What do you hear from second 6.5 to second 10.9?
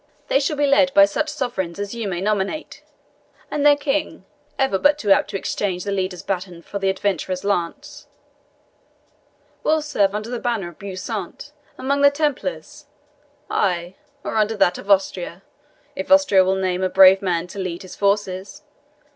for the adventurer's lance, will serve under the banner of